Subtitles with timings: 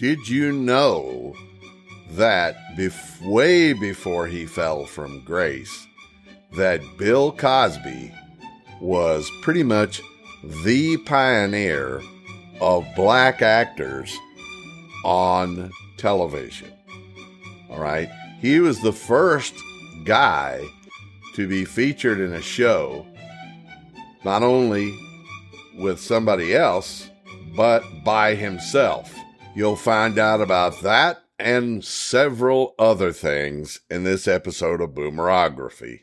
[0.00, 1.34] did you know
[2.12, 5.86] that bef- way before he fell from grace,
[6.54, 8.10] that Bill Cosby
[8.80, 10.00] was pretty much
[10.64, 12.00] the pioneer
[12.62, 14.16] of black actors
[15.04, 16.72] on television.
[17.68, 18.08] All right.
[18.40, 19.52] He was the first
[20.04, 20.64] guy
[21.34, 23.06] to be featured in a show,
[24.24, 24.98] not only
[25.76, 27.10] with somebody else,
[27.54, 29.14] but by himself.
[29.52, 36.02] You'll find out about that and several other things in this episode of Boomerography.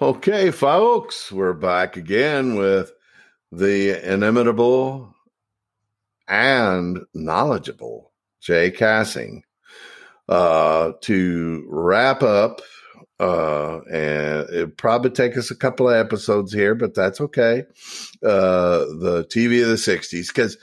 [0.00, 2.92] Okay, folks, we're back again with
[3.50, 5.14] the inimitable
[6.28, 9.42] and knowledgeable Jay Cassing
[10.28, 12.60] uh, to wrap up.
[13.18, 17.64] Uh, and it probably take us a couple of episodes here, but that's okay.
[18.22, 20.58] Uh, the TV of the '60s, because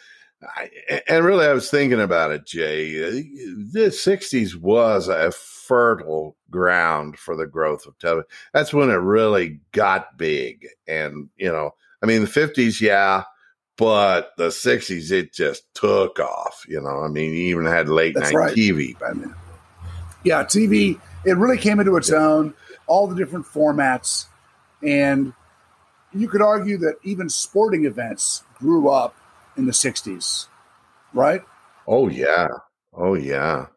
[1.08, 2.94] and really, I was thinking about it, Jay.
[2.94, 8.30] The '60s was a fertile ground for the growth of television.
[8.54, 11.72] That's when it really got big, and you know,
[12.02, 13.24] I mean, the '50s, yeah,
[13.78, 16.66] but the '60s, it just took off.
[16.68, 18.56] You know, I mean, you even had late That's night right.
[18.56, 19.36] TV by then.
[20.24, 21.00] Yeah, TV.
[21.26, 22.18] It really came into its yeah.
[22.18, 22.54] own.
[22.86, 24.26] All the different formats,
[24.82, 25.34] and
[26.14, 29.16] you could argue that even sporting events grew up
[29.58, 30.48] in the 60s,
[31.14, 31.42] right?
[31.88, 32.48] Oh, yeah.
[32.94, 33.68] Oh, yeah.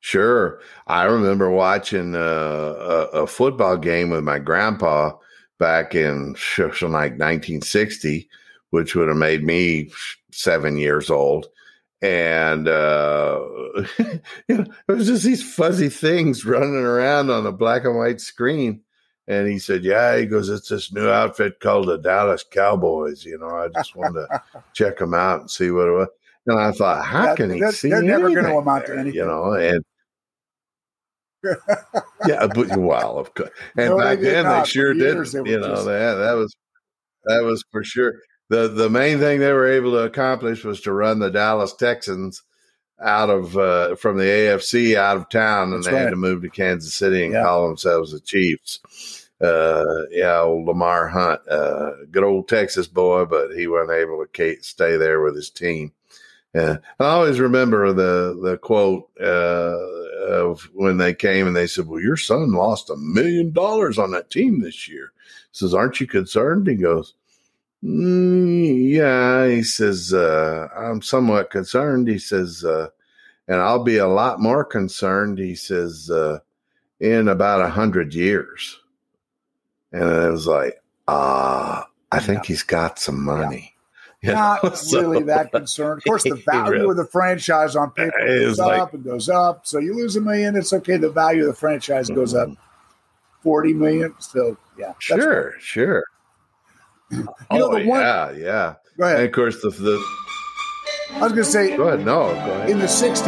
[0.00, 0.60] Sure.
[0.88, 5.12] I remember watching uh, a, a, football game with my grandpa
[5.60, 8.28] back in like 1960,
[8.70, 9.92] which would have made me
[10.32, 11.46] seven years old.
[12.02, 13.40] And uh,
[14.48, 18.20] you know, it was just these fuzzy things running around on a black and white
[18.20, 18.80] screen.
[19.28, 23.24] And he said, Yeah, he goes, It's this new outfit called the Dallas Cowboys.
[23.24, 24.42] You know, I just wanted to
[24.74, 26.08] check them out and see what it was.
[26.46, 29.14] And I thought, How yeah, can he see They're never going to amount to anything.
[29.14, 29.84] You know, and
[32.26, 33.50] yeah, but well, of course.
[33.76, 35.32] And no, back then they sure did.
[35.32, 35.86] You know, just...
[35.86, 36.54] that that was
[37.24, 38.14] that was for sure.
[38.48, 42.42] The the main thing they were able to accomplish was to run the Dallas Texans
[43.02, 46.02] out of uh, from the AFC out of town, and That's they right.
[46.02, 49.21] had to move to Kansas City and call themselves the Chiefs.
[49.42, 54.56] Uh, yeah, old Lamar Hunt, uh, good old Texas boy, but he wasn't able to
[54.62, 55.92] stay there with his team.
[56.54, 59.76] Yeah, I always remember the the quote uh,
[60.28, 64.10] of when they came and they said, "Well, your son lost a million dollars on
[64.12, 65.12] that team this year."
[65.50, 67.14] He says, "Aren't you concerned?" He goes,
[67.82, 72.88] mm, "Yeah." He says, uh, "I'm somewhat concerned." He says, uh,
[73.48, 76.40] "And I'll be a lot more concerned." He says, uh,
[77.00, 78.78] "In about a hundred years."
[79.92, 82.48] And it was like, ah, I think yeah.
[82.48, 83.68] he's got some money.
[84.24, 84.34] Yeah.
[84.34, 85.98] Not so, really that concerned.
[85.98, 89.28] Of course, the value really, of the franchise on paper goes like, up and goes
[89.28, 89.66] up.
[89.66, 90.96] So you lose a million, it's okay.
[90.96, 92.20] The value of the franchise mm-hmm.
[92.20, 92.62] goes up mm-hmm.
[93.42, 94.14] forty million.
[94.20, 95.60] So yeah, sure, right.
[95.60, 96.04] sure.
[97.10, 98.74] you oh, know the one, yeah, yeah.
[98.96, 99.16] Go ahead.
[99.16, 100.00] And of course, the the.
[101.14, 101.76] I was going to say.
[101.76, 102.06] Go ahead.
[102.06, 102.70] No, go ahead.
[102.70, 103.26] In the '60s,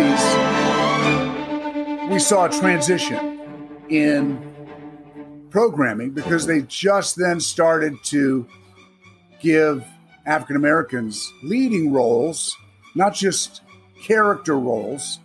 [2.09, 3.41] we saw a transition
[3.89, 4.54] in
[5.55, 8.45] programming because they just then started to
[9.41, 9.87] give
[10.27, 12.57] African Americans leading roles,
[12.97, 13.63] not just
[14.03, 15.21] character roles.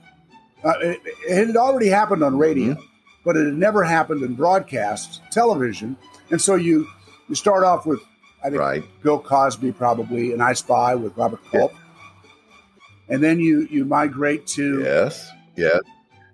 [0.63, 2.83] Uh, it, it, had already happened on radio, mm-hmm.
[3.25, 5.97] but it had never happened in broadcast television.
[6.29, 6.87] And so you
[7.27, 7.99] you start off with
[8.43, 8.83] I think right.
[9.01, 13.15] Bill Cosby probably and I Spy with Robert Culp, yeah.
[13.15, 15.81] and then you you migrate to yes, yes,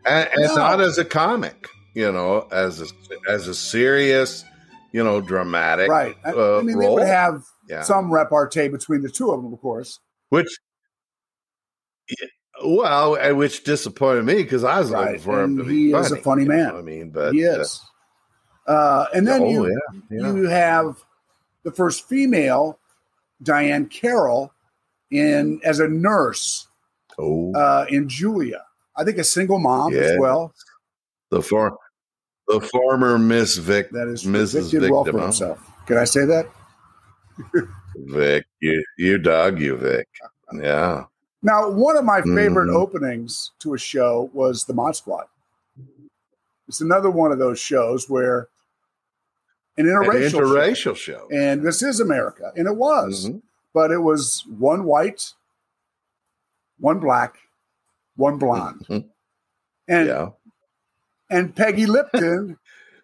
[0.06, 0.56] and, and no.
[0.56, 2.86] not as a comic, you know, as a
[3.28, 4.46] as a serious,
[4.92, 6.16] you know, dramatic right.
[6.24, 6.98] I, uh, I mean, role.
[6.98, 7.82] they would have yeah.
[7.82, 10.00] some repartee between the two of them, of course.
[10.30, 10.50] Which,
[12.64, 15.06] well, which disappointed me because I was right.
[15.06, 16.76] looking for and him to he be is funny, a funny man.
[16.76, 17.82] I mean, but he uh, is.
[18.68, 20.34] Uh, uh, and then oh, you yeah, yeah.
[20.34, 20.98] you have
[21.64, 22.78] the first female,
[23.42, 24.52] Diahann Carroll,
[25.12, 26.68] in as a nurse.
[27.18, 27.54] Oh.
[27.54, 28.66] Uh, in Julia,
[28.98, 30.54] I think a single mom as well.
[31.30, 31.78] The for,
[32.48, 34.72] the former Miss Vic, that is Mrs.
[34.72, 35.60] Vic did well for himself.
[35.88, 36.48] Can I say that?
[37.96, 40.08] Vic, you you dog you Vic.
[40.54, 41.06] Yeah.
[41.42, 42.78] Now, one of my favorite mm-hmm.
[42.78, 45.26] openings to a show was the Mod Squad.
[46.68, 48.48] It's another one of those shows where
[49.78, 50.96] an interracial, an interracial show.
[50.96, 51.28] show.
[51.32, 53.38] and this is America, and it was, mm-hmm.
[53.74, 55.34] but it was one white,
[56.80, 57.36] one black,
[58.16, 59.08] one blonde, mm-hmm.
[59.88, 60.30] and yeah.
[61.30, 62.58] And Peggy Lipton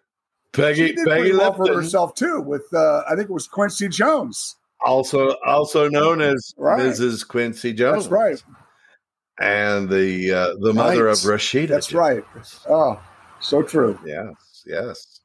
[0.52, 2.40] Peggy she did Peggy well for herself too.
[2.40, 6.80] With uh, I think it was Quincy Jones, also also known as right.
[6.80, 7.26] Mrs.
[7.26, 8.04] Quincy Jones.
[8.04, 8.42] That's right.
[9.40, 11.12] and the uh, the mother Right.
[11.12, 11.68] of Rashida.
[11.68, 12.22] That's right.
[12.68, 13.00] Oh,
[13.40, 13.98] so true.
[14.04, 15.20] Yes, yes.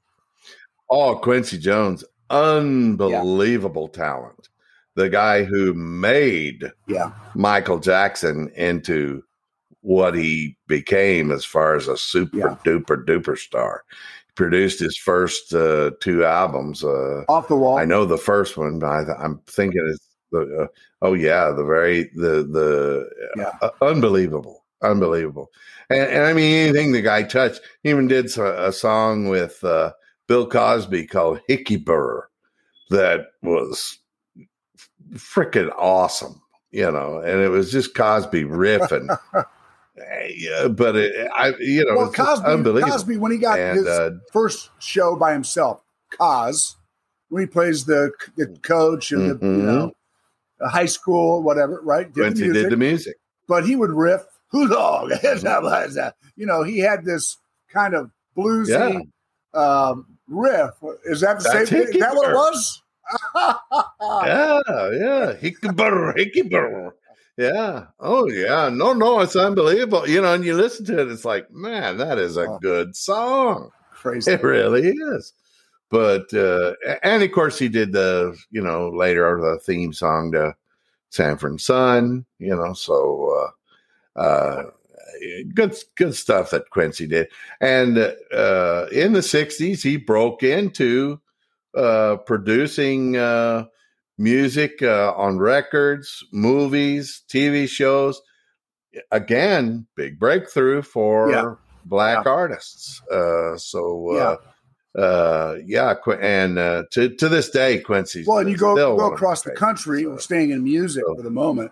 [0.89, 4.49] Oh, Quincy Jones, unbelievable talent.
[4.95, 7.11] The guy who made Yeah.
[7.35, 9.23] Michael Jackson into
[9.87, 12.57] what he became as far as a super Yeah.
[12.65, 13.85] duper duper star.
[14.27, 16.83] He produced his first uh, two albums.
[16.83, 17.77] Uh, Off the wall.
[17.77, 20.63] I know the first one, but I, I'm thinking it's the.
[20.63, 20.67] Uh,
[21.03, 23.53] oh yeah, the very the the Yeah.
[23.61, 25.51] uh, unbelievable, unbelievable,
[25.89, 27.61] and, and I mean anything the guy touched.
[27.83, 29.93] He even did a, a song with uh,
[30.27, 32.27] Bill Cosby called Hikky Burr
[32.89, 33.99] that was
[35.13, 36.41] freaking awesome,
[36.71, 39.07] you know, and it was just Cosby riffing.
[40.29, 42.91] Yeah, but it, I, you know, well, it's Cosby, unbelievable.
[42.91, 46.75] Cosby, when he got and his uh, first show by himself, Cos,
[47.29, 49.65] when he plays the, the coach and the, you Mhm.
[49.65, 49.91] know,
[50.59, 52.11] the high school, whatever, right?
[52.13, 53.15] Did the music, did the music.
[53.47, 54.21] but he would riff,
[54.51, 55.11] who dog?
[56.35, 57.37] you know, he had this
[57.69, 59.01] kind of bluesy
[59.53, 60.71] um, riff.
[61.05, 61.81] Is that the That's same?
[61.81, 62.83] Is that what it was?
[63.35, 65.33] yeah, yeah.
[65.41, 66.93] Hikky burr, hikky burr.
[67.37, 67.85] Yeah.
[67.99, 68.69] Oh, yeah.
[68.73, 70.07] No, no, it's unbelievable.
[70.09, 72.59] You know, and you listen to it, it's like, man, that is a Oh.
[72.59, 73.69] good song.
[73.93, 74.31] Crazy.
[74.31, 75.33] It really is.
[75.89, 76.73] But uh
[77.03, 80.53] and of course he did the, you know, later the theme song to
[81.11, 83.51] Sanford and Son, you know, so
[84.17, 84.63] uh uh
[85.53, 87.27] good good stuff that Quincy did.
[87.61, 87.97] And
[88.33, 91.21] uh in the 60s he broke into
[91.75, 93.65] uh producing uh
[94.17, 98.21] music uh, on records, movies, TV shows.
[99.11, 101.55] Again, big breakthrough for Yeah.
[101.85, 102.31] black Yeah.
[102.31, 103.01] artists.
[103.11, 104.11] Uh, so,
[104.95, 108.23] uh, uh, yeah, and uh, to to this day, Quincy.
[108.25, 110.17] Well, and you go go across the country, so.
[110.17, 111.71] staying in music So- for the moment,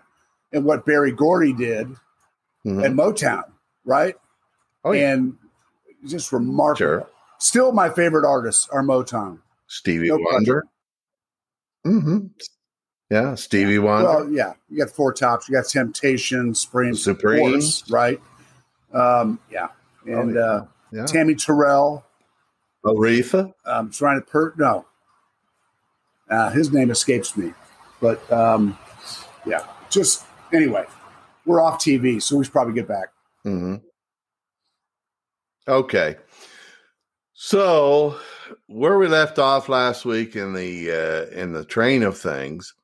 [0.52, 1.88] and what Berry Gordy did
[2.64, 2.84] Mhm.
[2.84, 3.44] at Motown,
[3.84, 4.14] right?
[4.84, 5.36] Oh, yeah, And
[6.06, 6.76] just remarkable.
[6.78, 7.08] sure.
[7.38, 9.40] Still, my favorite artists are Motown.
[9.66, 10.64] Stevie No Wonder.
[11.86, 12.26] Hmm
[13.10, 14.08] Yeah, Stevie Wonder.
[14.08, 17.80] Well, yeah, you got Four Tops, you got Temptation, Spring, Supremes.
[17.80, 18.20] Horse, right?
[18.92, 19.68] Um, yeah,
[20.08, 20.40] Oh, and yeah.
[20.40, 21.06] uh, yeah.
[21.06, 22.04] Tammi Terrell.
[22.84, 23.52] Aretha.
[23.64, 24.86] I'm trying to per no,
[26.30, 27.52] uh, his name escapes me,
[28.00, 28.78] but um,
[29.44, 30.84] yeah, just anyway,
[31.46, 33.08] we're off TV, so we should probably get back.
[33.42, 33.76] hmm
[35.66, 36.16] Okay.
[37.34, 38.16] So
[38.66, 42.74] where we left off last week in the uh, in the train of things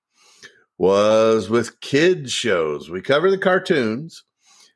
[0.78, 2.90] was with kids shows.
[2.90, 4.24] We covered the cartoons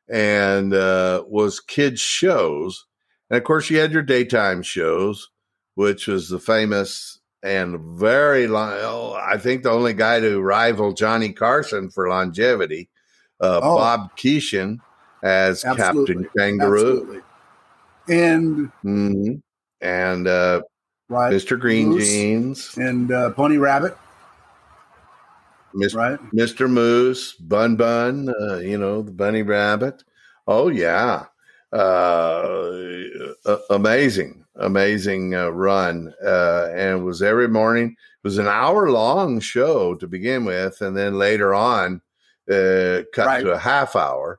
[0.09, 2.87] and uh, was kids shows,
[3.31, 5.31] and of course you had your daytime shows,
[5.75, 8.73] which was the famous and very long.
[8.77, 12.89] Oh, I think the only guy to rival Johnny Carson for longevity,
[13.41, 13.77] uh, Oh.
[13.77, 14.81] Bob Keeshan
[15.23, 15.63] as.
[15.63, 17.01] Captain Kangaroo.
[17.03, 17.21] Absolutely.
[18.09, 19.33] And hmm
[19.81, 20.63] And uh,
[21.09, 21.59] right, Mr.
[21.59, 22.09] Green Moose.
[22.09, 23.97] Jeans, and uh, Pony Rabbit,
[25.75, 25.95] Mr.
[25.97, 26.19] right?
[26.33, 26.71] Mr.
[26.71, 30.03] Moose, Bun Bun, uh, you know, the bunny rabbit.
[30.47, 31.25] Oh, yeah.
[31.73, 32.71] Uh,
[33.71, 36.15] amazing, amazing uh, run.
[36.25, 37.89] Uh, and it was every morning.
[37.91, 40.81] It was an hour long show to begin with.
[40.81, 42.01] And then later on,
[42.51, 43.43] uh, cut Right.
[43.43, 44.39] to a half hour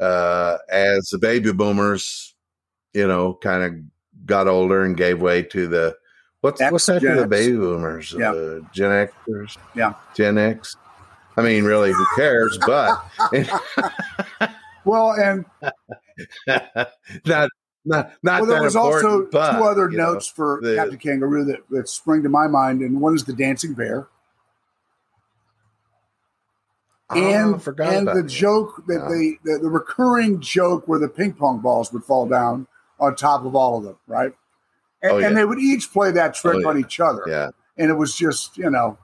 [0.00, 2.34] uh, as the baby boomers,
[2.92, 5.96] you know, kind of got older and gave way to the.
[6.44, 8.12] What's, X, what's that to Gen the baby boomers?
[8.12, 8.32] Yeah.
[8.32, 9.56] Uh, Gen Xers?
[9.74, 9.94] Yeah.
[10.14, 10.76] Gen X.
[11.38, 12.58] I mean, really, who cares?
[12.66, 13.02] But
[14.84, 15.46] Well, and
[16.46, 16.68] not
[17.24, 17.48] not
[17.86, 20.98] not well, there that was also but, two other you know, notes for the- Captain
[20.98, 24.08] Kangaroo that, that spring to my mind, and one is the dancing bear,
[27.08, 29.08] oh, and and the joke that Yeah.
[29.08, 32.66] they the, the recurring joke where the ping pong balls would fall down
[33.00, 34.34] on top of all of them, right?
[35.04, 35.28] And, Oh, yeah.
[35.28, 36.68] and they would each play that trick Oh, yeah.
[36.68, 38.98] on each other, Yeah, and it was just you know,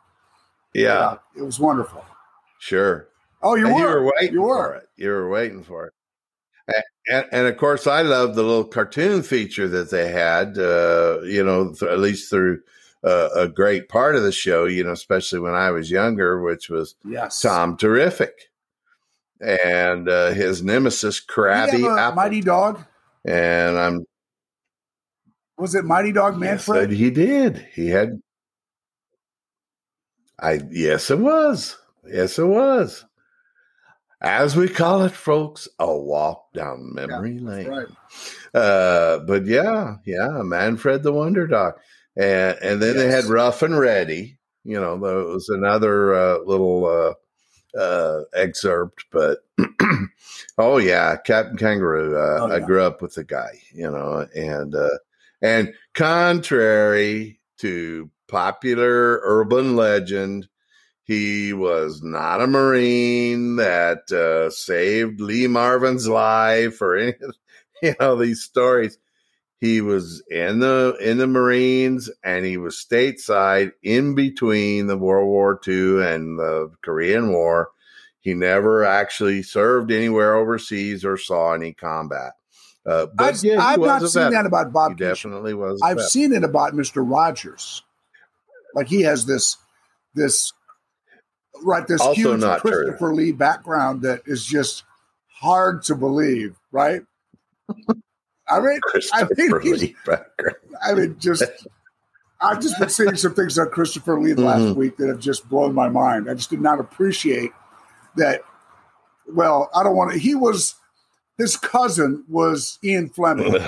[0.75, 2.04] yeah, it was wonderful.
[2.59, 3.07] sure.
[3.42, 4.88] Oh, you and were, you were waiting you for it.
[4.97, 5.92] You were waiting for it.
[7.09, 10.57] And, and, of course, I love the little cartoon feature that they had.
[10.59, 12.61] Uh, you know, th- at least through
[13.02, 14.66] uh, a great part of the show.
[14.66, 18.50] You know, especially when I was younger, which was yes, Tom Terrific
[19.40, 22.14] and uh, his nemesis Krabby Apple.
[22.14, 22.85] Mighty Dog.
[23.25, 24.07] and I'm
[25.61, 26.90] Was it Mighty Dog Manfred?
[26.90, 27.67] that he did.
[27.75, 28.21] He had.
[30.38, 31.76] I yes, it was.
[32.07, 33.05] Yes, it was.
[34.23, 37.69] As we call it, folks, a walk down memory lane.
[37.69, 37.87] right.
[38.55, 41.75] Uh, but yeah, yeah, Manfred the Wonder Dog,
[42.17, 44.38] and and then they had Ruff and Reddy.
[44.64, 46.85] You know, there was another uh, little
[47.75, 49.38] uh, uh, excerpt, but
[50.59, 52.17] oh yeah, Captain Kangaroo.
[52.17, 54.99] Uh, Oh, I grew up with the guy, you know, and uh,
[55.42, 60.49] and contrary to popular urban legend,
[61.04, 67.35] he was not a Marine that uh, saved Lee Marvin's life or any, of-
[67.82, 68.99] you know, these stories.
[69.61, 75.28] He was in the in the Marines, and he was stateside in between the World
[75.28, 77.70] War II and the Korean War.
[78.20, 82.32] He never actually served anywhere overseas or saw any combat.
[82.87, 84.93] Uh, but I've, yeah, I've not seen that about Bob.
[84.93, 84.99] Keeshan.
[84.99, 85.81] definitely was.
[85.85, 87.83] I've seen it about Mister Rogers.
[88.75, 89.57] Like he has this
[90.15, 90.53] this
[91.63, 92.71] right this Also huge not true.
[92.73, 94.85] Christopher Lee background that is just
[95.29, 97.03] hard to believe, right?
[98.49, 100.57] I mean, Christopher think he's- Lee background.
[100.83, 101.43] I mean, just
[102.41, 104.77] I've just been seeing some things on Christopher Lee last Mhm.
[104.77, 106.31] week that have just blown my mind.
[106.31, 107.53] I just did not appreciate
[108.17, 108.41] that.
[109.29, 110.19] Well, I don't want to.
[110.19, 110.75] He was
[111.40, 113.54] his cousin was Ian Fleming,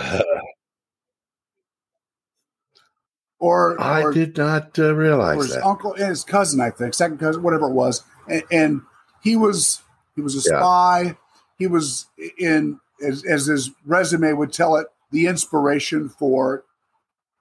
[3.39, 5.65] or I or, did not uh, realize his that.
[5.65, 8.81] uncle and his cousin, I think, second cousin, whatever it was, and, and
[9.23, 9.83] he was
[10.15, 10.59] he was a Yeah.
[10.61, 11.17] spy.
[11.59, 12.07] He was
[12.39, 16.65] in as, as his resume would tell it, the inspiration for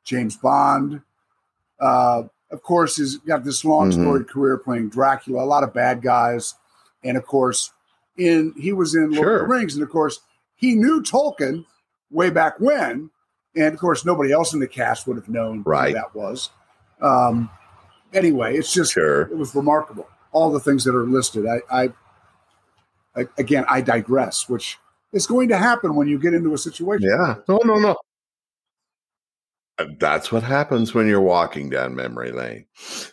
[0.03, 1.01] James Bond.
[1.79, 3.93] Uh, of course, he's got this long Mhm.
[4.01, 6.55] storied career playing Dracula, a lot of bad guys,
[7.03, 7.71] and of course,
[8.27, 10.19] in he was in Lord of the Rings, and of course,
[10.55, 11.65] he knew Tolkien
[12.11, 13.09] way back when,
[13.55, 15.89] and of course, nobody else in the cast would have known Right.
[15.89, 16.49] who that was.
[17.01, 17.49] Um,
[18.13, 19.23] anyway, it's just Sure.
[19.23, 20.07] it was remarkable.
[20.31, 21.45] All the things that are listed.
[21.47, 21.89] I, I,
[23.15, 24.77] I again, I digress, which
[25.11, 27.09] is going to happen when you get into a situation.
[27.09, 27.35] Yeah.
[27.49, 27.95] No, no, no.
[29.81, 32.65] Uh, That's what happens when you're walking down memory lane.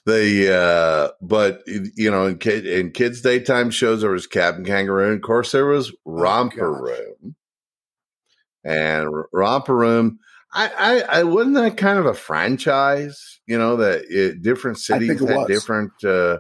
[0.05, 5.07] The uh but you know in kid in kids daytime shows there was Captain Kangaroo.
[5.07, 6.81] And of course there was Romper gosh.
[6.81, 7.37] Room.
[8.65, 10.19] And Romper Room
[10.53, 15.21] I, I I wasn't that kind of a franchise, you know, that it, different cities
[15.21, 15.49] it had was.
[15.49, 16.39] different uh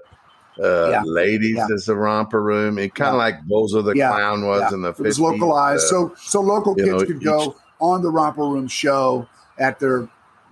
[0.60, 1.02] uh, Yeah.
[1.04, 1.68] ladies Yeah.
[1.72, 2.78] as the romper room.
[2.78, 3.18] It kind of Yeah.
[3.18, 3.94] like Bozo the.
[3.94, 7.54] Clown was in the It was localized, uh, so so local kids know, could go
[7.80, 10.08] on the Romper Room show at their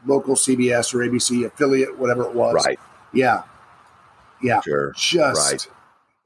[0.07, 2.55] local CBS or ABC affiliate, whatever it was.
[2.55, 2.79] right,
[3.13, 3.43] Yeah.
[4.43, 4.61] Yeah.
[4.63, 4.93] sure.
[4.97, 5.69] Just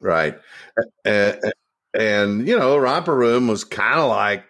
[0.01, 0.35] Right.
[1.05, 1.33] Uh,
[1.95, 4.45] and, you know, Romper Room was kind of like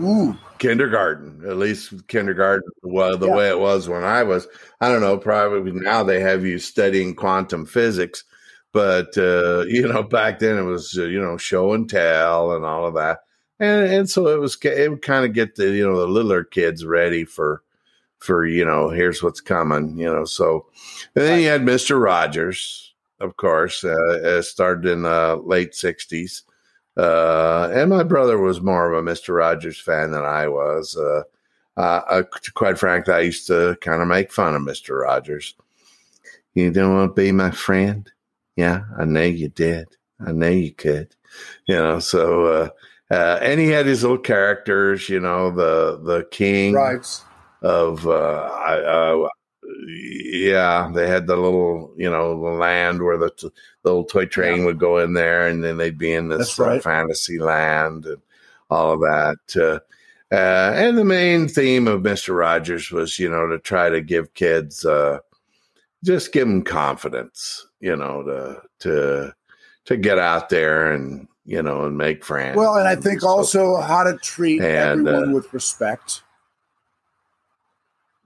[0.00, 3.36] mm, kindergarten, at least kindergarten, well, the Yeah.
[3.36, 4.46] way it was when I was.
[4.80, 8.24] I don't know, probably now they have you studying quantum physics.
[8.72, 12.64] But, uh, you know, back then it was, uh, you know, show and tell and
[12.64, 13.20] all of that.
[13.60, 16.44] And, and so it was, it would kind of get the, you know, the littler
[16.44, 17.62] kids ready for,
[18.18, 20.24] for, you know, here's what's coming, you know.
[20.24, 20.66] So,
[21.14, 22.02] and then you had Mr.
[22.02, 26.42] Rogers, of course, uh, uh, started in the late 60s.
[26.96, 29.36] Uh, and my brother was more of a Mr.
[29.36, 30.96] Rogers fan than I was.
[30.96, 31.22] Uh,
[31.76, 32.22] uh, uh,
[32.54, 35.00] quite frankly, I used to kind of make fun of Mr.
[35.00, 35.54] Rogers.
[36.54, 38.10] You don't want to be my friend?
[38.56, 39.86] Yeah, I know you did.
[40.24, 41.14] I know you could.
[41.66, 42.72] You know, so,
[43.10, 47.06] and he had his little characters, you know, the, the king right.
[47.62, 49.28] Of uh, I, uh
[49.86, 53.50] yeah they had the little you know the land where the, t-
[53.82, 56.82] the little toy train would go in there and then they'd be in this right.
[56.82, 58.22] fantasy land and
[58.70, 63.46] all of that uh, uh, and the main theme of mr rogers was you know
[63.46, 65.18] to try to give kids uh,
[66.04, 69.34] just give them confidence you know to to
[69.84, 73.80] to get out there and you know and make friends Well, and I think also
[73.80, 76.22] how to treat And, everyone uh, with respect,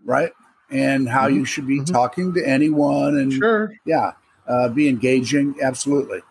[0.04, 0.32] right?
[0.71, 1.92] And how you should be Mhm.
[1.92, 4.12] talking to anyone, and sure yeah,
[4.49, 5.54] uh, be engaging.
[5.62, 6.23] Absolutely.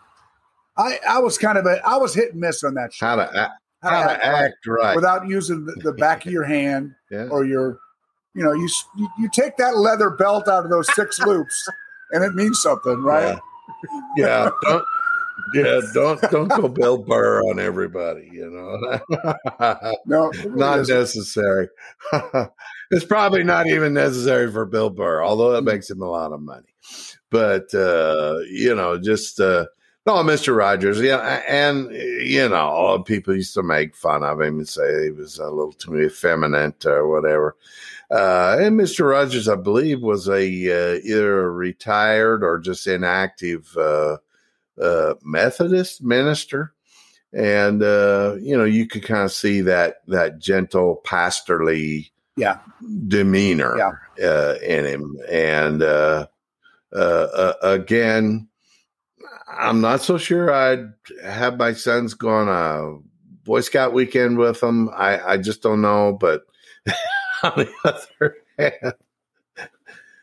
[0.77, 3.05] I I was kind of a I was hit and miss on that show.
[3.05, 3.51] how to act,
[3.83, 6.43] How how to to act right act right without using the, the back of your
[6.45, 7.77] hand yeah or your,
[8.33, 11.69] you know, you s- you, you take that leather belt out of those six loops,
[12.11, 13.37] and it means something, right?
[14.17, 14.25] Yeah.
[14.25, 14.49] yeah.
[14.63, 14.85] Don't
[15.53, 18.99] yeah, don't don't go Bill Burr on everybody, you know.
[20.05, 20.95] No, not isn't.
[20.95, 21.67] necessary.
[22.91, 25.73] It's probably not even necessary for Bill Burr, although that Mm.
[25.73, 26.67] makes him a lot of money.
[27.29, 29.65] But uh, you know, just uh
[30.07, 30.57] no, Mr.
[30.57, 35.11] Rogers, yeah, and you know, people used to make fun of him and say he
[35.11, 37.55] was a little too effeminate or whatever.
[38.09, 39.11] Uh, and Mr.
[39.11, 44.17] Rogers, I believe, was a uh, either a retired or just inactive uh,
[44.81, 46.73] uh, Methodist minister,
[47.31, 52.59] and uh, you know you could kind of see that that gentle pastorly Yeah.
[53.07, 53.91] demeanor Yeah.
[54.29, 56.27] uh, in him, and uh,
[56.93, 58.47] uh, uh, again.
[59.53, 60.93] I'm not so sure I'd
[61.25, 62.99] have my sons go on a
[63.43, 64.89] Boy Scout weekend with them.
[64.95, 66.13] I, I just don't know.
[66.17, 66.43] But
[67.43, 68.93] on the other hand,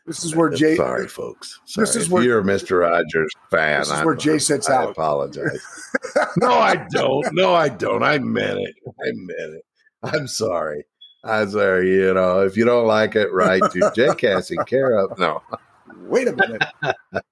[0.07, 0.75] this is where Jay.
[0.75, 1.59] Sorry, folks.
[1.65, 1.85] Sorry.
[1.85, 2.79] This is if where you're a Mr.
[2.81, 3.81] Rogers fan.
[3.81, 4.89] This is I'm- where Jay sits I out.
[4.89, 5.61] apologize.
[6.37, 7.31] no, I don't.
[7.33, 8.01] No, I don't.
[8.01, 8.75] I meant it.
[8.87, 9.65] I meant it.
[10.01, 10.85] I'm sorry.
[11.23, 11.91] I'm sorry.
[11.91, 15.17] You know, if you don't like it, write to Jay Cassie, care of.
[15.19, 15.41] No,
[16.09, 16.63] Wait a minute.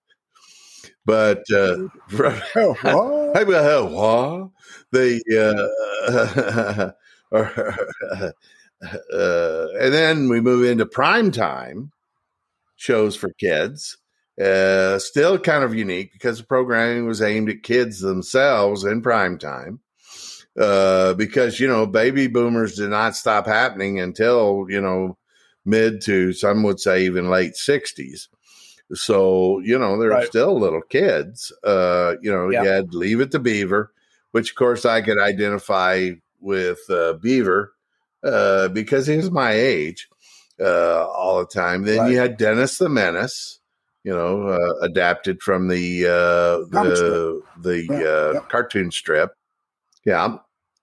[1.06, 1.77] but uh,
[2.12, 3.36] what?
[3.36, 4.50] Hey, what?
[4.91, 5.22] The
[7.34, 7.38] uh,
[9.13, 11.91] uh, and then we move into prime time
[12.75, 13.98] shows for kids.
[14.39, 19.39] Uh, still kind of unique because the programming was aimed at kids themselves in prime
[19.39, 19.79] time.
[20.58, 25.18] Uh, because you know, baby boomers did not stop happening until you know
[25.66, 28.28] mid to some would say even late sixties.
[28.94, 30.28] So you know, they're Right.
[30.28, 31.52] still little kids.
[31.64, 32.64] Uh, you know, Yeah.
[32.64, 33.92] you had Leave It to Beaver,
[34.32, 37.74] which of course I could identify with uh, Beaver
[38.24, 40.08] uh, because he was my age
[40.60, 41.84] uh, all the time.
[41.84, 43.60] Then you had Dennis the Menace,
[44.04, 49.34] you know, uh, adapted from the uh, the the uh, cartoon strip.
[50.06, 50.38] Yeah,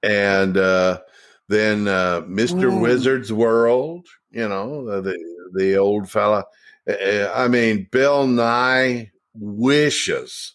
[0.05, 1.01] and uh,
[1.49, 2.81] then uh, Mister Mm.
[2.81, 5.17] Wizard's World, you know, the
[5.55, 6.45] the old fella.
[6.89, 10.53] Uh, I mean, Bill Nye wishes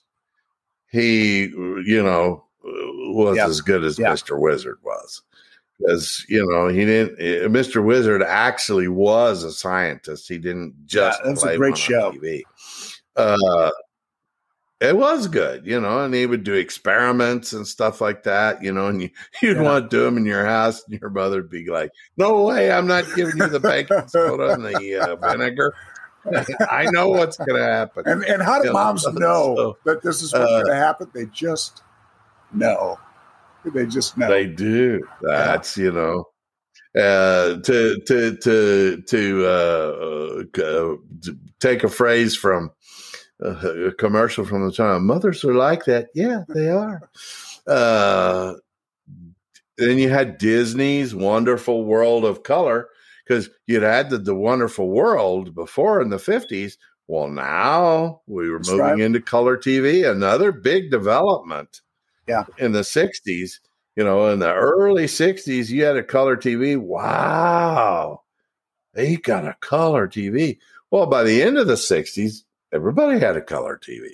[0.92, 3.48] he, you know, was Yeah.
[3.48, 4.12] as good as Yeah.
[4.12, 5.22] Mister Wizard was,
[5.78, 7.52] because you know he didn't.
[7.52, 10.28] Mister Wizard actually was a scientist.
[10.28, 12.12] He didn't just Yeah, that's a great show.
[12.12, 12.44] TV.
[13.16, 13.72] Uh,
[14.82, 18.72] it was good, you know, and he would do experiments and stuff like that, you
[18.72, 19.10] know, and you,
[19.42, 19.64] you'd Yeah.
[19.64, 22.88] want to do them in your house, and your mother'd be like, "No way, I'm
[22.88, 25.74] not giving you the baking soda and the uh, vinegar.
[26.72, 30.02] I know what's going to happen." And and how do Yeah, moms know so, that
[30.02, 31.12] this is what's uh, going to happen?
[31.14, 31.84] They just
[32.54, 33.00] know.
[33.66, 34.30] They just know.
[34.30, 35.02] They do.
[35.22, 36.26] That's you know,
[36.98, 42.72] uh, to to to to uh, uh, to take a phrase from uh,
[43.44, 45.06] a commercial from the time.
[45.06, 46.10] Mothers are like that.
[46.14, 47.10] Yeah, they are.
[47.66, 48.56] Uh,
[49.78, 52.90] then you had Disney's Wonderful World of Color
[53.26, 56.78] because you'd had the, the Wonderful World before in the fifties.
[57.08, 59.00] Well, now we were That's moving right.
[59.00, 61.82] into color TV, another big development.
[62.28, 62.44] Yeah.
[62.60, 63.60] in the '60s,
[63.96, 66.78] you know, in the early '60s, you had a color TV.
[66.78, 68.22] Wow,
[68.94, 70.60] they got a color TV.
[70.92, 74.10] Well, by the end of the '60s, everybody had a color TV.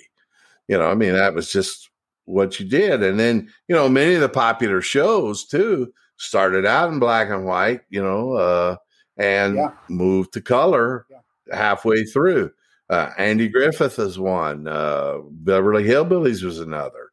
[0.68, 1.90] You know, I mean, that was just
[2.24, 3.02] what you did.
[3.02, 7.44] And then, you know, many of the popular shows too started out in black and
[7.44, 8.76] white, you know, uh,
[9.16, 9.68] and Yeah.
[9.88, 11.18] moved to color Yeah.
[11.56, 12.50] halfway through.
[12.90, 14.66] Uh, Andy Griffith is one.
[14.66, 17.10] Uh, Beverly Hillbillies was another.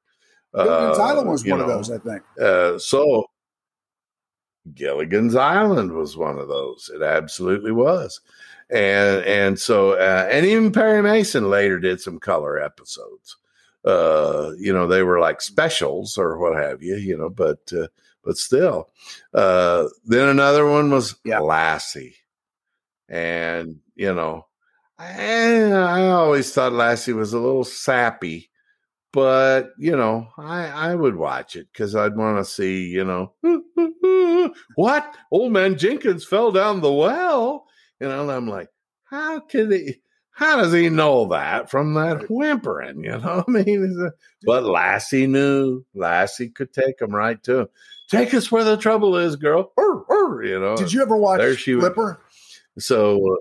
[0.55, 2.23] Gilligan's Uh, Island was one of those, I think.
[2.39, 3.25] uh, so
[4.73, 6.89] Gilligan's Island was one of those.
[6.93, 8.21] It absolutely was.
[8.69, 13.37] And and so uh, and even Perry Mason later did some color episodes.
[13.85, 17.87] Uh, you know, they were like specials or what have you, you know, but uh,
[18.23, 18.89] but still.
[19.33, 21.39] Uh, then another one was Yeah.
[21.39, 22.15] Lassie.
[23.09, 24.47] And, you know,
[24.97, 28.49] I, I always thought Lassie was a little sappy
[29.13, 33.31] but you know i i would watch it because i'd want to see you know
[34.75, 37.67] what old man jenkins fell down the well
[38.03, 38.67] you know and i'm like
[39.05, 39.95] how could he
[40.31, 44.11] how does he know that from that whimpering you know i mean
[44.45, 47.67] but lassie knew lassie could take him right to him
[48.09, 51.39] take us where the trouble is girl Urr, urr, you know Did you ever watch
[51.39, 51.85] there she was.
[51.85, 52.19] Flipper?
[52.77, 53.35] so uh,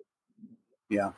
[0.89, 1.11] Yeah.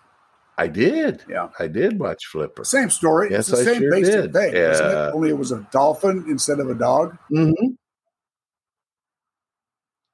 [0.57, 1.48] i did Yeah.
[1.59, 3.28] i did watch flipper Same story.
[3.30, 4.33] Yes, it's the I same sure basic did.
[4.33, 5.09] thing, Yeah.
[5.09, 5.14] it?
[5.14, 7.18] Only it was a dolphin instead of a dog.
[7.30, 7.66] Mm-hmm.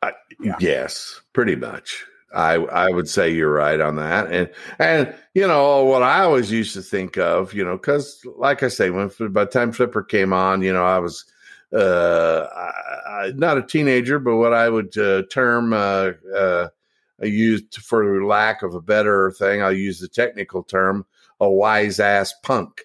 [0.02, 0.56] I, Yeah.
[0.60, 2.04] Yes, pretty much.
[2.34, 6.50] I I would say you're right on that, and and you know what I always
[6.50, 10.02] used to think of, you know, because like I say, when by the time Flipper
[10.02, 11.24] came on, you know, I was
[11.72, 16.68] uh I, I, not a teenager, but what I would uh, term uh, uh
[17.22, 21.06] used for lack of a better thing, I'll use the technical term
[21.40, 22.82] a wise ass punk,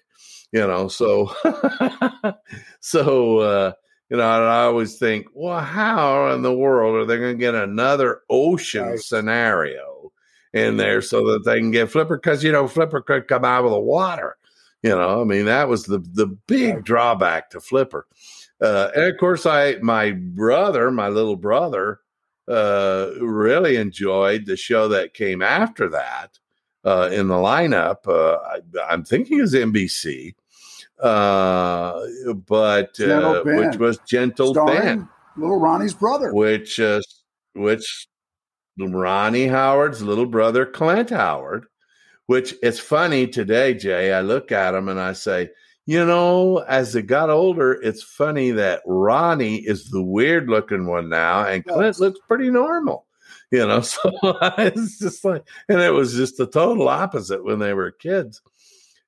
[0.52, 0.88] you know.
[0.88, 1.32] So
[2.80, 3.72] so uh
[4.10, 7.38] you know, and I always think, well, how in the world are they going to
[7.40, 9.00] get another ocean Right.
[9.00, 10.12] scenario
[10.52, 12.16] in there so that they can get Flipper?
[12.16, 14.36] Because you know, Flipper could come out of the water.
[14.82, 16.84] You know, I mean, that was the the big Right.
[16.84, 18.06] drawback to Flipper.
[18.60, 22.00] Uh, and of course, I my brother, my little brother,
[22.48, 26.38] uh, really enjoyed the show that came after that
[26.84, 28.06] uh, in the lineup.
[28.06, 30.34] Uh, I, I'm thinking it was NBC
[31.00, 32.00] uh,
[32.46, 36.32] but uh, which was Gentle Starring Ben, little Ronnie's brother.
[36.32, 37.00] which uh,
[37.54, 38.08] which
[38.78, 41.66] Ronnie Howard's little brother Clint Howard.
[42.26, 44.12] Which it's funny today, Jay.
[44.12, 45.50] I look at him and I say,
[45.86, 51.08] you know, as they got older, it's funny that Ronnie is the weird looking one
[51.08, 53.06] now, and Clint looks pretty normal.
[53.52, 54.10] You know, so
[54.58, 58.42] it's just like, and it was just the total opposite when they were kids.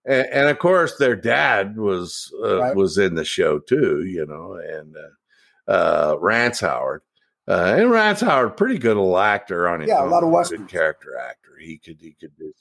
[0.08, 2.76] And, and of course, their dad was uh, Right.
[2.76, 4.04] was in the show too.
[4.06, 7.02] You know, and uh, uh, Rance Howard,
[7.46, 10.68] uh, and Rance Howard, pretty good little actor on his Yeah, a lot of good
[10.68, 11.50] character actor.
[11.60, 12.52] He could he could do.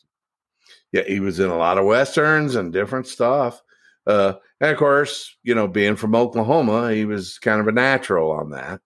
[0.92, 3.62] Yeah, he was in a lot of westerns and different stuff.
[4.06, 8.32] Uh, and of course, you know, being from Oklahoma, he was kind of a natural
[8.32, 8.80] on that.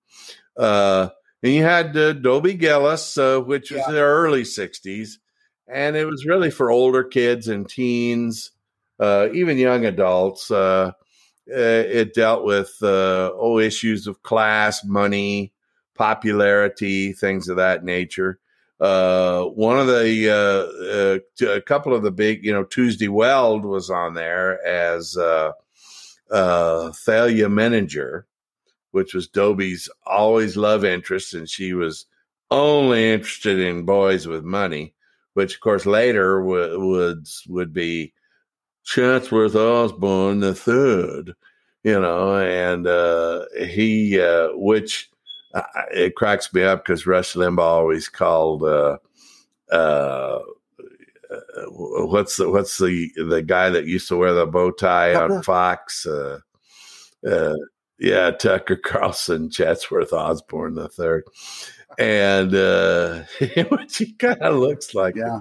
[0.58, 1.10] Uh,
[1.44, 3.90] and you had uh, Dobie Gillis, uh, which was Yeah.
[3.90, 5.18] in the early '60s,
[5.72, 8.52] and it was really for older kids and teens,
[9.00, 10.52] uh, even young adults.
[10.52, 10.92] Uh,
[11.50, 15.54] uh, it dealt with uh, oh issues of class, money,
[15.96, 18.40] popularity, things of that nature.
[18.80, 23.90] Uh, one of the uh, a couple of the big, you know, Tuesday Weld was
[23.90, 25.54] on there as Thalia
[27.48, 28.24] Menninger,
[28.92, 32.06] which was Dobie's always love interest, and she was
[32.50, 34.94] only interested in boys with money,
[35.34, 38.14] which of course later w- would would be
[38.84, 41.34] Chatsworth Osborne the third,
[41.84, 45.10] you know, and uh, he, uh, which
[45.54, 48.98] uh, it cracks me up because Rush Limbaugh always called, uh,
[49.72, 50.40] uh,
[51.32, 55.42] uh, what's the what's the the guy that used to wear the bow tie on
[55.44, 56.06] Fox?
[56.06, 56.40] Uh,
[57.26, 57.56] uh,
[58.00, 61.24] yeah, Tucker Carlson, Chatsworth Osborne the third,
[62.00, 63.24] and uh,
[63.70, 65.16] which he kind of looks like.
[65.16, 65.40] Yeah.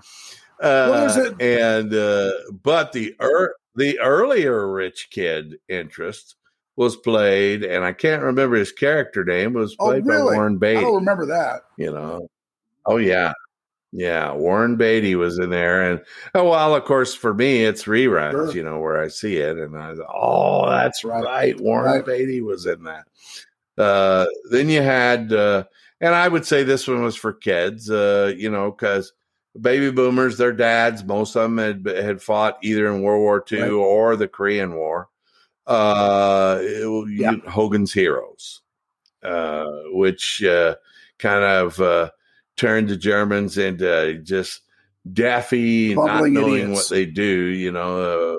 [0.60, 2.32] Uh, and uh,
[2.62, 6.36] but the er, the earlier rich kid interest
[6.76, 9.54] was played, and I can't remember his character name.
[9.54, 10.32] Was Oh, played really?
[10.32, 10.80] by Warren I Beatty.
[10.82, 11.62] don't remember that.
[11.78, 12.28] You know,
[12.84, 13.32] oh yeah,
[13.92, 14.32] yeah.
[14.34, 16.02] Warren Beatty was in there, and
[16.34, 18.32] oh well, of course, for me, it's reruns.
[18.32, 18.52] Sure.
[18.52, 21.24] You know, where I see it, and I, oh, that's Right.
[21.24, 21.60] right.
[21.60, 22.04] Warren Right.
[22.06, 23.06] Beatty was in that.
[23.78, 25.64] Uh, then you had, uh,
[26.00, 27.90] and I would say this one was for kids.
[27.90, 29.12] Uh, you know, because
[29.60, 33.60] baby boomers, their dads, most of them had had fought either in World War II
[33.60, 33.70] Right.
[33.70, 35.08] or the Korean War.
[35.66, 37.34] Uh, it- Yeah.
[37.48, 38.62] Hogan's Heroes,
[39.22, 40.74] uh, which uh,
[41.18, 42.10] kind of uh,
[42.56, 44.62] turned the Germans into just
[45.12, 46.90] daffy, Bumbling not knowing idiots.
[46.90, 47.22] what they do.
[47.24, 48.00] You know,
[48.34, 48.36] uh,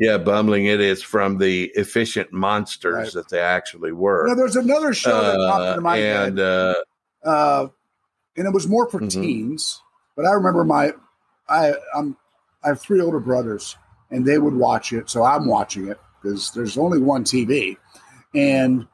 [0.00, 3.12] yeah, bumbling idiots from the efficient monsters Right.
[3.12, 4.26] that they actually were.
[4.26, 6.74] Now, there's another show that popped Uh, into my and head, uh,
[7.28, 7.68] uh,
[8.38, 9.10] and it was more for Mhm.
[9.10, 9.82] teens.
[10.16, 10.94] But I remember my,
[11.50, 12.16] I I'm,
[12.64, 13.76] I have three older brothers,
[14.10, 17.76] and they would watch it, so I'm watching it because there's only one TV,
[18.34, 18.88] and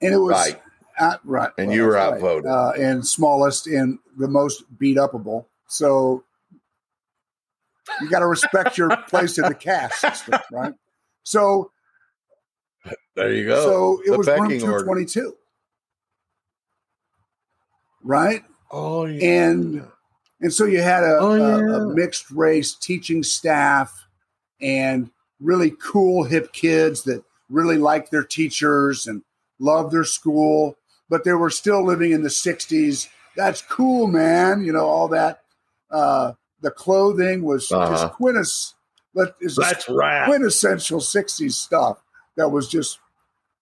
[0.00, 0.62] and it was Right.
[1.00, 2.46] at- right, And you were outvoted.
[2.46, 5.46] uh, and smallest and the most beat upable.
[5.66, 6.22] So
[8.00, 10.74] you got to respect your place in the caste system, right?
[11.22, 11.70] So
[13.16, 13.62] there you go.
[13.64, 14.84] so it The was room pecking order.
[14.84, 15.34] 222.
[18.02, 18.42] Right?
[18.70, 19.24] Oh yeah.
[19.48, 19.86] And
[20.40, 21.76] and so you had a, Oh, a- yeah.
[21.76, 24.06] a mixed race teaching staff
[24.60, 29.22] and really cool hip kids that really liked their teachers and
[29.58, 30.76] loved their school,
[31.08, 33.08] but they were still living in the 60s.
[33.36, 34.62] That's cool, man.
[34.64, 35.42] You know, all that.
[35.90, 37.90] Uh, the clothing was Uh-huh.
[37.90, 38.74] just quintess,
[39.40, 42.02] is That's quintessential 60s stuff
[42.36, 42.98] that was just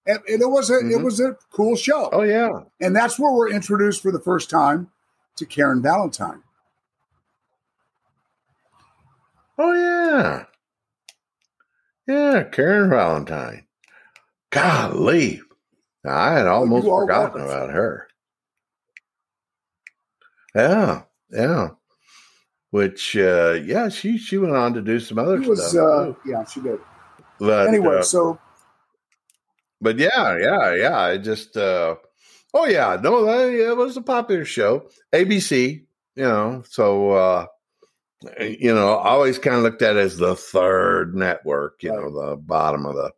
[0.08, 1.04] and, it was a it Mhm.
[1.04, 2.08] was a cool show.
[2.12, 2.62] Oh yeah.
[2.80, 4.90] And that's where we're introduced for the first time
[5.36, 6.42] to Karen Valentine.
[9.58, 10.44] Oh yeah.
[12.06, 13.66] Yeah, Karen Valentine.
[14.50, 15.42] Golly.
[16.04, 18.06] I had almost forgotten about her.
[20.54, 21.68] Yeah, yeah.
[22.76, 26.08] Which uh yeah, she she went on to do some other He was stuff.
[26.08, 26.78] uh yeah, she did.
[27.38, 28.38] But, Anyway, uh, so
[29.80, 30.98] but yeah, yeah, yeah.
[30.98, 31.94] I just uh
[32.52, 34.90] oh yeah, no, that, it was a popular show.
[35.14, 35.86] ABC,
[36.16, 37.46] you know, so uh
[38.40, 42.10] you know, I always kind of looked at it as the third network, you know,
[42.10, 43.10] the bottom of the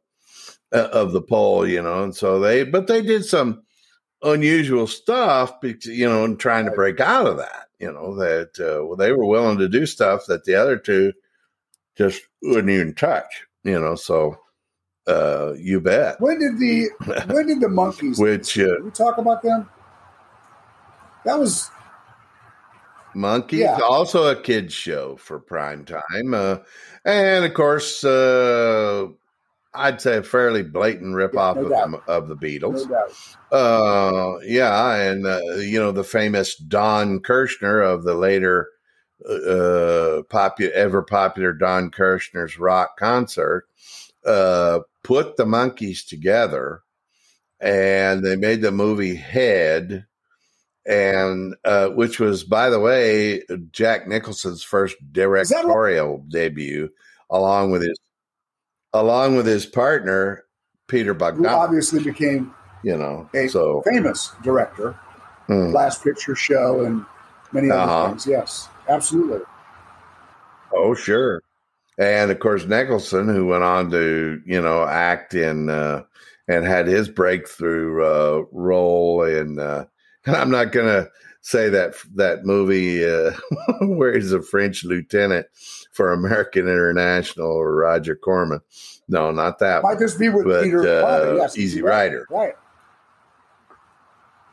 [0.72, 3.62] uh, of the poll, you know, and so they but they did some
[4.22, 8.58] unusual stuff because you know, and trying to break out of that, you know, that
[8.60, 11.12] uh, well, they were willing to do stuff that the other two
[11.96, 14.36] just wouldn't even touch, you know, so
[15.06, 16.20] uh you bet.
[16.20, 16.88] when did the
[17.32, 19.68] when did the Monkees Which uh, Did we talk about them?
[21.24, 21.70] That was
[23.16, 23.78] Monkees, Yeah.
[23.80, 26.58] also a kids show for prime time, uh,
[27.04, 29.06] and of course, uh,
[29.74, 32.88] I'd say a fairly blatant ripoff no of, the, of the Beatles.
[32.88, 33.57] No.
[33.57, 38.68] Uh, yeah, and uh, you know the famous Don Kirshner of the later
[39.28, 43.66] uh, popular, ever popular Don Kirshner's rock concert,
[44.24, 46.83] uh, put the Monkees together,
[47.61, 50.07] and they made the movie Head,
[50.87, 56.88] and uh, which was, by the way, Jack Nicholson's first directorial debut,
[57.31, 57.98] along with his
[59.00, 60.44] along with his partner
[60.88, 61.48] Peter Who Bogdanovich.
[61.50, 64.92] obviously became You know, a so famous director,
[65.46, 65.72] hmm.
[65.72, 67.04] Last Picture Show, and
[67.52, 68.08] many other Uh-huh.
[68.08, 68.26] things.
[68.26, 69.40] Yes, absolutely.
[70.72, 71.42] Oh, sure.
[71.98, 76.04] And of course, Nicholson, who went on to, you know, act in uh,
[76.46, 79.84] and had his breakthrough uh, role in, uh,
[80.26, 83.33] and I'm not going to say that that movie uh,
[83.87, 85.46] where he's a French lieutenant
[85.92, 88.61] for American International or Roger Corman.
[89.09, 89.98] No, not that Might one.
[90.01, 91.37] this be with But, Peter uh, Parker?
[91.37, 92.27] Yes, Easy Rider.
[92.31, 92.55] Right.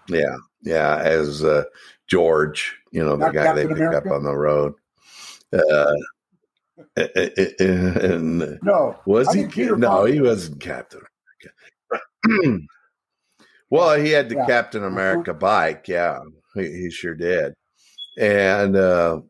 [0.07, 1.63] Yeah, yeah, as uh,
[2.07, 4.73] George, you know, the Not guy they Captain pick up on the road.
[5.51, 5.91] Uh,
[7.59, 8.99] and No.
[9.05, 9.47] Was I he?
[9.47, 11.01] Peter no, Parker- he wasn't Captain
[12.27, 12.59] America.
[13.69, 14.45] well, he had the Yeah.
[14.45, 15.87] Captain America bike.
[15.87, 16.19] Yeah,
[16.55, 17.53] he, sure did.
[18.17, 19.21] And uh,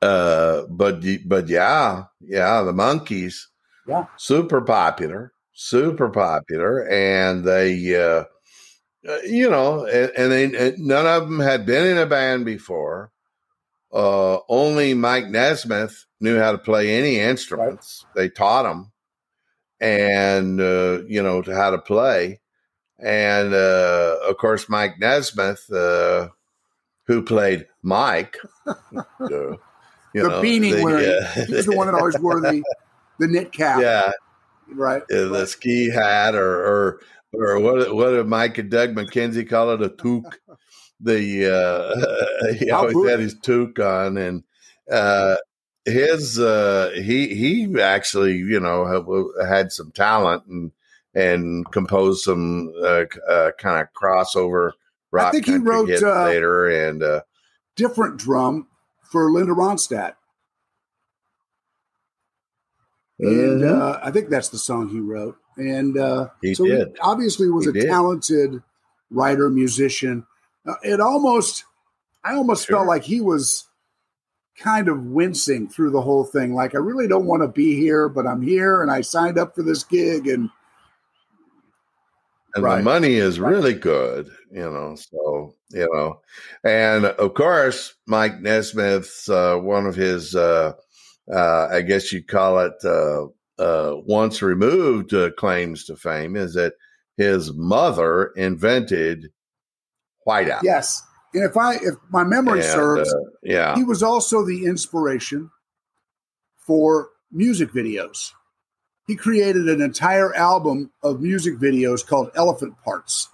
[0.00, 3.46] uh, but but yeah, yeah, the Monkees,
[3.86, 4.06] Yeah.
[4.16, 8.24] super popular, super popular, and they, uh,
[9.08, 12.44] uh, you know, and, and they and none of them had been in a band
[12.44, 13.10] before.
[13.92, 18.06] Uh, only Mike Nesmith knew how to play any instruments.
[18.14, 18.92] They taught him,
[19.80, 22.41] and uh, you know to how to play,
[23.02, 26.28] and uh, of course Mike Nesmith, uh,
[27.06, 28.36] who played Mike,
[28.66, 28.74] uh,
[29.20, 29.58] you
[30.14, 31.46] The know, beanie the, wearing.
[31.46, 32.62] He was the one that always wore the
[33.18, 33.80] the knit cap.
[33.80, 34.12] yeah,
[34.68, 35.02] Right.
[35.08, 37.00] the ski hat or or
[37.34, 40.38] or what what did Mike and Doug McKenzie call it a toque?
[41.00, 44.44] The uh, he always had his toque on, and
[44.90, 45.36] uh,
[45.84, 50.70] his uh, he he actually you know had, had some talent and
[51.14, 54.72] and composed some uh, uh, kind of crossover
[55.10, 57.20] rock I think he wrote, uh, later, and uh,
[57.76, 58.68] Different drum
[59.02, 60.14] for Linda Ronstadt.
[63.18, 63.80] And Mhm.
[63.80, 65.36] uh, I think that's the song he wrote.
[65.56, 66.88] And uh, He so did.
[66.88, 67.86] he obviously was He a did.
[67.88, 68.62] talented
[69.10, 70.26] writer, musician.
[70.66, 71.64] Uh, it almost,
[72.24, 72.76] I almost Sure.
[72.78, 73.68] felt like he was
[74.58, 76.54] kind of wincing through the whole thing.
[76.54, 79.54] Like, I really don't want to be here, but I'm here and I signed up
[79.54, 80.26] for this gig.
[80.26, 80.50] And
[82.54, 82.78] and Right.
[82.78, 83.50] the money is Right.
[83.50, 84.96] really good, you know.
[84.96, 86.20] So you know,
[86.64, 90.72] and of course, Mike Nesmith's uh, one of his, uh,
[91.32, 93.26] uh, I guess you'd call it, uh,
[93.58, 96.74] uh, once removed uh, claims to fame is that
[97.16, 99.30] his mother invented
[100.26, 100.60] whiteout.
[100.62, 101.02] yes.
[101.34, 105.50] And if I, if my memory And, serves, yeah, he was also the inspiration
[106.66, 108.32] for music videos.
[109.06, 113.28] He created an entire album of music videos called Elephant Parts,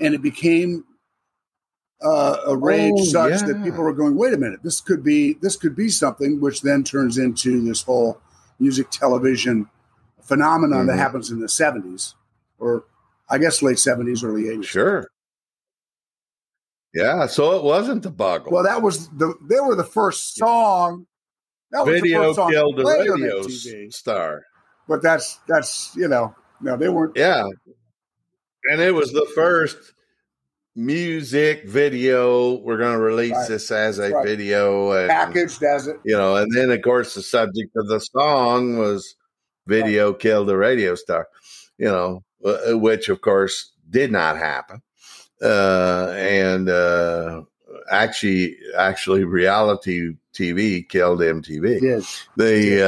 [0.00, 0.84] and it became
[2.02, 3.46] uh, a rage Oh, such yeah.
[3.46, 6.60] that people were going, "Wait a minute, this could be this could be something," which
[6.60, 8.20] then turns into this whole
[8.58, 9.66] music television
[10.22, 10.98] phenomenon that Mhm.
[10.98, 12.14] happens in the '70s,
[12.58, 12.84] or
[13.30, 14.66] I guess late '70s, early '80s.
[14.66, 15.08] sure.
[16.92, 18.52] Yeah, so it wasn't the Buggles.
[18.52, 21.06] Well, that was the they were the first song.
[21.70, 23.48] That was the video first song killed the radio
[23.88, 24.42] star.
[24.88, 27.44] But that's that's you know no they weren't Yeah.
[28.70, 29.76] And it was the first
[30.74, 32.54] music video.
[32.58, 33.48] We're going to release Right.
[33.48, 34.24] this as a Right.
[34.26, 34.92] video.
[34.92, 35.98] And, packaged as it.
[36.04, 39.14] You know, and then, of course, the subject of the song was
[39.66, 41.28] Video Killed the Radio Star,
[41.78, 44.82] you know, uh, which, of course, did not happen.
[45.42, 47.42] Uh, and uh,
[47.90, 52.26] actually, actually, reality TV killed MTV Yes.
[52.36, 52.82] the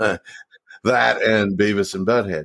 [0.00, 0.16] uh,
[0.84, 2.44] that and Beavis and Butthead.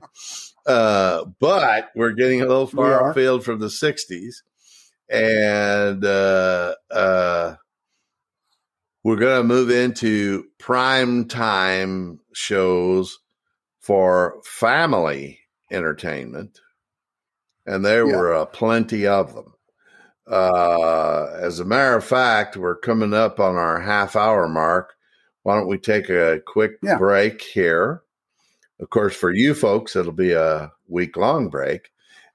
[0.66, 4.36] Uh, but we're getting a little far afield from the '60s,
[5.10, 7.56] and uh, uh,
[9.04, 13.18] we're going to move into prime time shows
[13.80, 15.40] for family
[15.72, 16.60] entertainment,
[17.66, 18.16] and there Yeah.
[18.18, 19.54] were uh, plenty of them.
[20.30, 24.94] Uh, as a matter of fact, we're coming up on our half hour mark.
[25.44, 26.98] Why don't we take a quick Yeah.
[26.98, 28.02] break here?
[28.80, 31.92] Of course, for you folks, it'll be a week long break.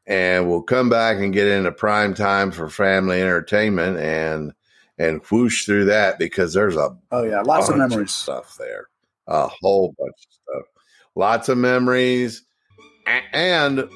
[0.06, 4.52] And we'll come back and get into prime time for family entertainment and
[4.98, 8.10] and whoosh through that because there's a oh yeah, lots of memories.
[8.12, 8.88] stuff there,
[9.28, 12.42] a whole bunch of stuff, lots of memories,
[13.32, 13.88] and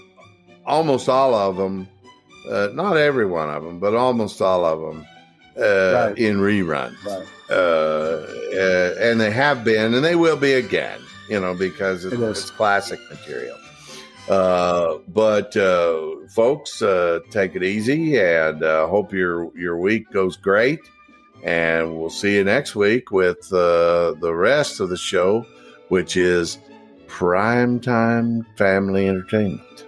[0.65, 1.89] almost all of them,
[2.51, 5.07] uh, not every one of them, but almost all of them
[5.59, 6.19] uh, Right.
[6.19, 7.27] in reruns Right.
[7.51, 11.01] uh, uh, and they have been, and they will be again.
[11.29, 12.43] You know, because it's, It is.
[12.43, 13.57] it's classic material.
[14.29, 20.37] Uh, but uh, folks, uh, take it easy, and uh, hope your your week goes
[20.37, 20.81] great.
[21.45, 25.47] And we'll see you next week with uh, the rest of the show,
[25.89, 26.59] which is
[27.07, 29.85] primetime family entertainment.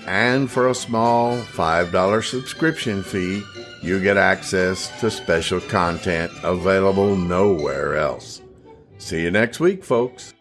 [0.06, 3.42] And for a small $5 subscription fee
[3.82, 8.42] you get access to special content available nowhere else.
[8.98, 10.33] See you next week folks